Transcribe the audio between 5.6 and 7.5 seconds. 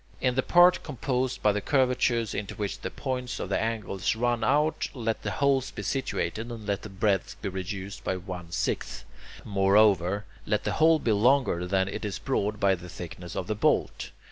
be situated, and let the breadth be